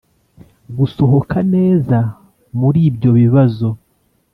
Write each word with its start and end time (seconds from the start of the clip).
gusohoka 0.77 1.37
neza 1.53 1.97
muribyo 2.59 3.09
bibazo. 3.19 3.67